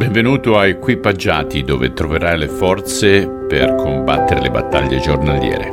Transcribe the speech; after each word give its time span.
Benvenuto 0.00 0.56
a 0.56 0.66
Equipaggiati 0.66 1.62
dove 1.62 1.92
troverai 1.92 2.38
le 2.38 2.48
forze 2.48 3.28
per 3.28 3.74
combattere 3.74 4.40
le 4.40 4.50
battaglie 4.50 4.98
giornaliere. 4.98 5.70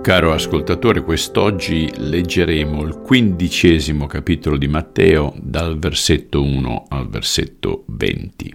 Caro 0.00 0.32
ascoltatore, 0.32 1.02
quest'oggi 1.02 1.90
leggeremo 1.92 2.84
il 2.84 2.98
quindicesimo 2.98 4.06
capitolo 4.06 4.56
di 4.58 4.68
Matteo 4.68 5.34
dal 5.40 5.76
versetto 5.80 6.40
1 6.44 6.84
al 6.90 7.08
versetto 7.08 7.82
20. 7.88 8.54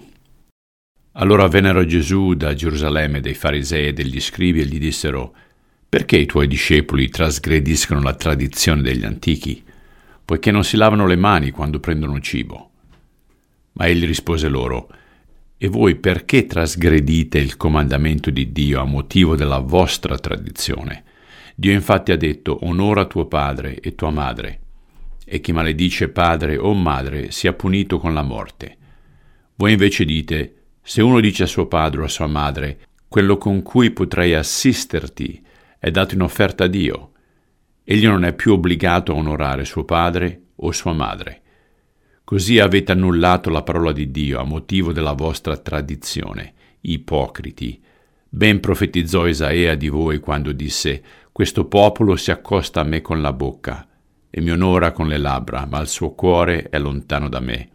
Allora 1.16 1.46
vennero 1.50 1.86
Gesù 1.86 2.34
da 2.34 2.54
Gerusalemme 2.54 3.20
dei 3.20 3.34
farisei 3.34 3.88
e 3.88 3.94
degli 3.94 4.22
scribi 4.22 4.62
e 4.62 4.68
gli 4.68 4.80
dissero 4.80 5.36
perché 5.90 6.16
i 6.16 6.26
tuoi 6.26 6.48
discepoli 6.48 7.10
trasgrediscono 7.10 8.02
la 8.02 8.14
tradizione 8.14 8.82
degli 8.82 9.04
antichi, 9.04 9.62
poiché 10.24 10.50
non 10.52 10.64
si 10.64 10.78
lavano 10.78 11.06
le 11.06 11.18
mani 11.18 11.52
quando 11.52 11.82
prendono 11.82 12.22
cibo? 12.22 12.70
Ma 13.76 13.88
egli 13.88 14.06
rispose 14.06 14.48
loro, 14.48 14.90
E 15.58 15.70
voi 15.70 15.96
perché 15.96 16.46
trasgredite 16.46 17.38
il 17.40 17.56
comandamento 17.56 18.30
di 18.30 18.52
Dio 18.52 18.82
a 18.82 18.86
motivo 18.86 19.38
della 19.38 19.60
vostra 19.60 20.18
tradizione? 20.18 21.04
Dio 21.56 21.72
infatti 21.72 22.12
ha 22.12 22.18
detto, 22.18 22.66
Onora 22.66 23.06
tuo 23.06 23.26
padre 23.26 23.80
e 23.80 23.96
tua 23.96 24.10
madre, 24.10 24.60
e 25.26 25.40
chi 25.40 25.54
maledice 25.54 26.10
padre 26.10 26.58
o 26.58 26.74
madre 26.74 27.32
sia 27.32 27.54
punito 27.54 28.00
con 28.00 28.14
la 28.14 28.22
morte. 28.22 28.78
Voi 29.56 29.72
invece 29.72 30.04
dite, 30.04 30.56
se 30.82 31.02
uno 31.02 31.22
dice 31.22 31.44
a 31.44 31.48
suo 31.48 31.68
padre 31.68 32.02
o 32.02 32.04
a 32.04 32.10
sua 32.10 32.28
madre, 32.28 32.80
quello 33.08 33.38
con 33.38 33.64
cui 33.64 33.92
potrei 33.92 34.34
assisterti 34.34 35.42
è 35.80 35.90
dato 35.90 36.16
in 36.16 36.22
offerta 36.22 36.66
a 36.66 36.68
Dio, 36.68 37.12
egli 37.86 38.06
non 38.06 38.26
è 38.26 38.34
più 38.34 38.52
obbligato 38.52 39.14
a 39.14 39.16
onorare 39.16 39.64
suo 39.64 39.86
padre 39.86 40.42
o 40.58 40.72
sua 40.74 40.92
madre. 40.92 41.42
Così 42.26 42.58
avete 42.58 42.92
annullato 42.92 43.52
la 43.52 43.62
parola 43.62 43.92
di 43.92 44.10
Dio 44.10 44.40
a 44.40 44.44
motivo 44.44 44.92
della 44.92 45.14
vostra 45.14 45.58
tradizione, 45.58 46.54
ipocriti. 46.82 47.80
Ben 48.28 48.60
profetizzò 48.60 49.28
Isaia 49.28 49.76
di 49.76 49.90
voi 49.90 50.18
quando 50.18 50.52
disse, 50.52 51.04
Questo 51.32 51.66
popolo 51.66 52.16
si 52.16 52.32
accosta 52.32 52.82
a 52.82 52.84
me 52.84 53.02
con 53.02 53.22
la 53.22 53.32
bocca 53.32 53.88
e 54.32 54.42
mi 54.42 54.50
onora 54.50 54.92
con 54.92 55.08
le 55.08 55.20
labbra, 55.20 55.68
ma 55.70 55.80
il 55.80 55.88
suo 55.88 56.16
cuore 56.16 56.68
è 56.70 56.80
lontano 56.80 57.30
da 57.30 57.40
me. 57.40 57.70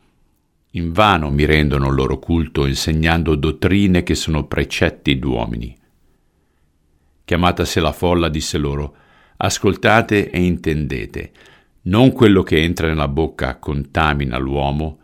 Invano 0.72 1.30
mi 1.30 1.44
rendono 1.44 1.86
il 1.89 1.94
loro 1.94 2.19
culto 2.19 2.67
insegnando 2.67 3.36
dottrine 3.36 4.02
che 4.02 4.17
sono 4.17 4.48
precetti 4.48 5.17
d'uomini. 5.17 5.78
Chiamatasi 7.24 7.78
la 7.78 7.92
folla, 7.92 8.28
disse 8.28 8.58
loro, 8.58 8.96
Ascoltate 9.36 10.28
e 10.28 10.42
intendete. 10.42 11.33
Non 11.83 12.12
quello 12.12 12.42
che 12.42 12.62
entra 12.62 12.89
nella 12.89 13.09
bocca 13.09 13.56
contamina 13.56 14.36
l'uomo, 14.36 14.98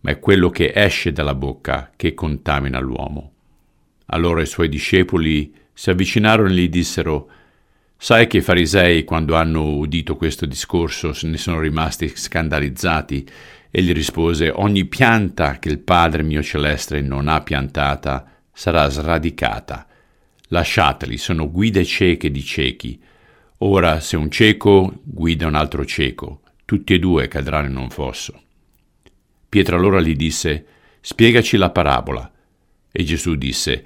ma 0.00 0.12
è 0.12 0.20
quello 0.20 0.50
che 0.50 0.72
esce 0.74 1.12
dalla 1.12 1.34
bocca 1.34 1.90
che 1.96 2.14
contamina 2.14 2.78
l'uomo. 2.78 3.32
Allora 4.06 4.40
i 4.40 4.46
suoi 4.46 4.68
discepoli 4.68 5.52
si 5.72 5.90
avvicinarono 5.90 6.48
e 6.48 6.52
gli 6.52 6.68
dissero, 6.68 7.28
Sai 7.96 8.28
che 8.28 8.38
i 8.38 8.42
farisei, 8.42 9.04
quando 9.04 9.34
hanno 9.34 9.76
udito 9.76 10.16
questo 10.16 10.46
discorso, 10.46 11.12
ne 11.22 11.36
sono 11.36 11.60
rimasti 11.60 12.08
scandalizzati? 12.08 13.28
Egli 13.70 13.92
rispose, 13.92 14.50
Ogni 14.50 14.86
pianta 14.86 15.58
che 15.58 15.68
il 15.68 15.80
Padre 15.80 16.22
mio 16.22 16.42
celeste 16.42 17.02
non 17.02 17.28
ha 17.28 17.42
piantata 17.42 18.24
sarà 18.52 18.88
sradicata. 18.88 19.86
Lasciateli, 20.48 21.18
sono 21.18 21.50
guide 21.50 21.84
cieche 21.84 22.30
di 22.30 22.42
ciechi. 22.42 23.00
Ora, 23.62 24.00
se 24.00 24.16
un 24.16 24.30
cieco 24.30 24.90
guida 25.02 25.46
un 25.46 25.54
altro 25.54 25.84
cieco, 25.84 26.40
tutti 26.64 26.94
e 26.94 26.98
due 26.98 27.28
cadranno 27.28 27.68
in 27.68 27.76
un 27.76 27.90
fosso. 27.90 28.40
Pietro 29.50 29.76
allora 29.76 30.00
gli 30.00 30.16
disse, 30.16 30.64
Spiegaci 31.02 31.58
la 31.58 31.68
parabola. 31.68 32.32
E 32.90 33.04
Gesù 33.04 33.34
disse, 33.34 33.84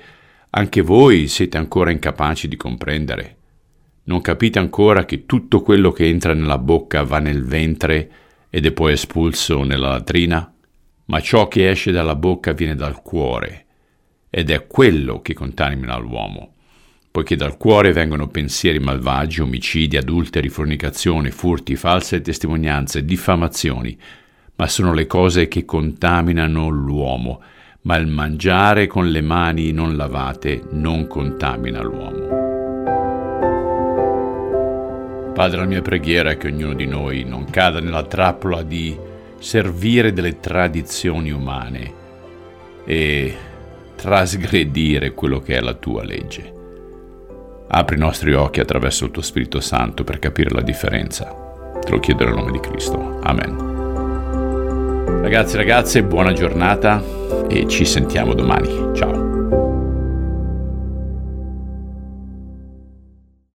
Anche 0.50 0.80
voi 0.80 1.26
siete 1.26 1.58
ancora 1.58 1.90
incapaci 1.90 2.46
di 2.46 2.54
comprendere. 2.54 3.36
Non 4.04 4.20
capite 4.20 4.60
ancora 4.60 5.04
che 5.04 5.26
tutto 5.26 5.60
quello 5.62 5.90
che 5.90 6.06
entra 6.06 6.34
nella 6.34 6.58
bocca 6.58 7.02
va 7.02 7.18
nel 7.18 7.42
ventre 7.42 8.10
ed 8.50 8.66
è 8.66 8.70
poi 8.70 8.92
espulso 8.92 9.64
nella 9.64 9.88
latrina? 9.88 10.54
Ma 11.06 11.20
ciò 11.20 11.48
che 11.48 11.68
esce 11.68 11.90
dalla 11.90 12.14
bocca 12.14 12.52
viene 12.52 12.76
dal 12.76 13.02
cuore, 13.02 13.66
ed 14.30 14.50
è 14.50 14.68
quello 14.68 15.20
che 15.20 15.34
contamina 15.34 15.96
l'uomo 15.96 16.53
poiché 17.14 17.36
dal 17.36 17.56
cuore 17.56 17.92
vengono 17.92 18.26
pensieri 18.26 18.80
malvagi, 18.80 19.40
omicidi, 19.40 19.96
adulteri, 19.96 20.48
fornicazioni, 20.48 21.30
furti, 21.30 21.76
false 21.76 22.20
testimonianze, 22.20 23.04
diffamazioni, 23.04 23.96
ma 24.56 24.66
sono 24.66 24.92
le 24.92 25.06
cose 25.06 25.46
che 25.46 25.64
contaminano 25.64 26.66
l'uomo, 26.66 27.40
ma 27.82 27.94
il 27.98 28.08
mangiare 28.08 28.88
con 28.88 29.10
le 29.10 29.20
mani 29.20 29.70
non 29.70 29.94
lavate 29.94 30.64
non 30.72 31.06
contamina 31.06 31.80
l'uomo. 31.82 32.26
Padre, 35.34 35.58
la 35.58 35.66
mia 35.66 35.82
preghiera 35.82 36.32
è 36.32 36.36
che 36.36 36.48
ognuno 36.48 36.74
di 36.74 36.86
noi 36.86 37.22
non 37.22 37.44
cada 37.48 37.78
nella 37.78 38.02
trappola 38.02 38.64
di 38.64 38.98
servire 39.38 40.12
delle 40.12 40.40
tradizioni 40.40 41.30
umane 41.30 41.94
e 42.84 43.36
trasgredire 43.94 45.12
quello 45.12 45.38
che 45.38 45.56
è 45.56 45.60
la 45.60 45.74
tua 45.74 46.02
legge. 46.02 46.54
Apri 47.66 47.96
i 47.96 47.98
nostri 47.98 48.34
occhi 48.34 48.60
attraverso 48.60 49.04
il 49.04 49.10
tuo 49.10 49.22
Spirito 49.22 49.60
Santo 49.60 50.04
per 50.04 50.18
capire 50.18 50.50
la 50.50 50.62
differenza. 50.62 51.24
Te 51.80 51.90
lo 51.90 51.98
chiedo 51.98 52.24
nel 52.24 52.34
nome 52.34 52.52
di 52.52 52.60
Cristo. 52.60 53.20
Amen. 53.22 53.72
Ragazzi 55.22 55.54
e 55.54 55.58
ragazze, 55.58 56.02
buona 56.02 56.32
giornata 56.32 57.02
e 57.48 57.66
ci 57.66 57.84
sentiamo 57.84 58.34
domani. 58.34 58.90
Ciao. 58.94 59.83